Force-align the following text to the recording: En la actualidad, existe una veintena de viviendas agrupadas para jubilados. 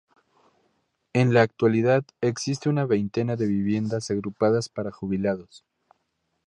En 1.13 1.31
la 1.31 1.43
actualidad, 1.43 2.03
existe 2.21 2.69
una 2.69 2.87
veintena 2.87 3.35
de 3.35 3.45
viviendas 3.45 4.09
agrupadas 4.09 4.67
para 4.67 4.89
jubilados. 4.91 5.63